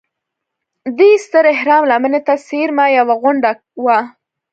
[0.97, 3.51] دې ستر اهرام لمنې ته څېرمه یوه غونډه
[3.83, 3.99] وه.